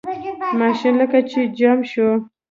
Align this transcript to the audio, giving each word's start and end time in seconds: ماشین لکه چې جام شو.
ماشین 0.59 0.93
لکه 1.01 1.19
چې 1.31 1.39
جام 1.57 1.79
شو. 1.91 2.09